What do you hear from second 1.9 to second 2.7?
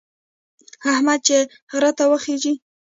ته وخېژي،